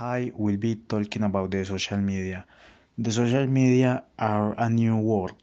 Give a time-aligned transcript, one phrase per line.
[0.00, 2.46] I will be talking about the social media.
[2.96, 5.34] The social media are a new world,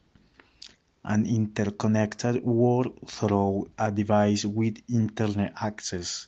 [1.05, 6.27] an interconnected world through a device with internet access.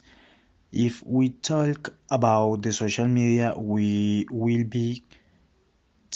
[0.71, 5.04] If we talk about the social media, we will be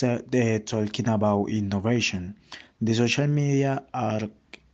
[0.04, 0.20] uh,
[0.66, 2.36] talking about innovation.
[2.82, 4.22] The social media are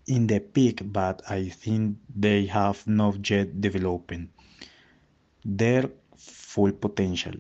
[0.08, 4.14] in the peak, but I think they have not yet developed
[5.46, 7.34] their full potential.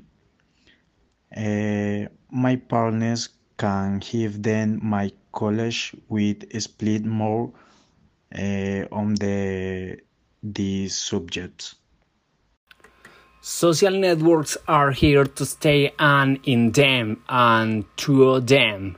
[1.36, 7.52] Uh, my partners can give them my college with split more
[8.34, 9.98] uh, on the
[10.42, 11.76] these subjects.
[13.42, 18.98] Social networks are here to stay and in them and through them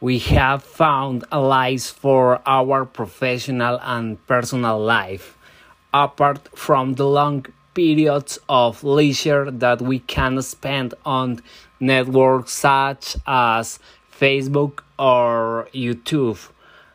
[0.00, 5.36] we have found allies for our professional and personal life,
[5.92, 7.44] apart from the long
[7.78, 11.40] periods of leisure that we can spend on
[11.78, 13.78] networks such as
[14.10, 16.40] Facebook or YouTube.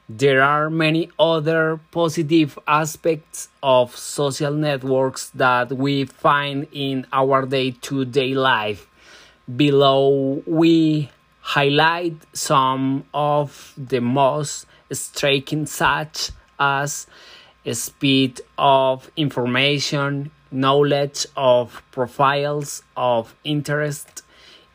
[0.09, 7.71] There are many other positive aspects of social networks that we find in our day
[7.87, 8.85] to day life.
[9.55, 17.07] Below, we highlight some of the most striking, such as
[17.71, 24.21] speed of information, knowledge of profiles of interest,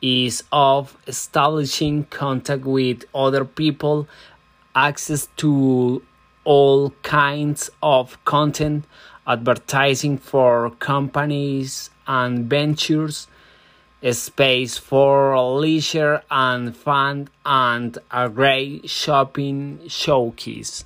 [0.02, 4.06] is of establishing contact with other people,
[4.74, 6.02] access to
[6.44, 8.84] all kinds of content,
[9.26, 13.26] advertising for companies and ventures,
[14.12, 20.84] space for leisure and fun, and a great shopping showcase.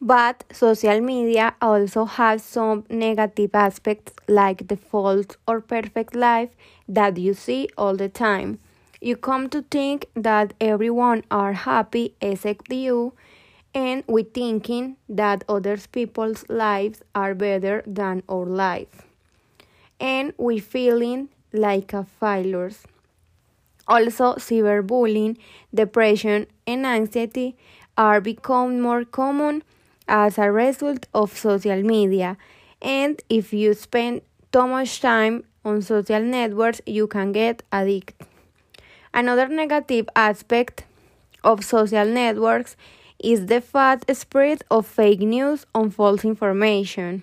[0.00, 6.50] But social media also has some negative aspects like the false or perfect life
[6.88, 8.60] that you see all the time.
[9.00, 13.12] You come to think that everyone are happy except you
[13.74, 19.02] and we thinking that other people's lives are better than our life.
[20.00, 22.84] And we feeling like a failures.
[23.88, 25.36] Also cyberbullying,
[25.74, 27.56] depression and anxiety
[27.96, 29.62] are become more common
[30.08, 32.36] as a result of social media.
[32.80, 38.26] And if you spend too much time on social networks, you can get addicted.
[39.12, 40.84] Another negative aspect
[41.44, 42.76] of social networks
[43.18, 47.22] is the fast spread of fake news and false information.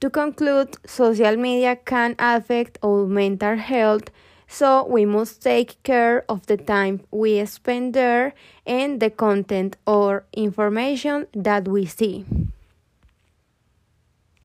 [0.00, 4.10] To conclude, social media can affect our mental health
[4.46, 8.34] so we must take care of the time we spend there
[8.66, 12.24] and the content or information that we see.